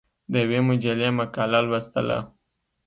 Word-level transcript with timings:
د 0.31 0.33
یوې 0.43 0.59
مجلې 0.67 1.09
مقاله 1.19 1.59
لوستله. 1.67 2.19